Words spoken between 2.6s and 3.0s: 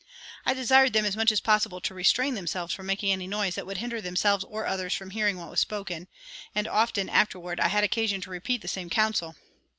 from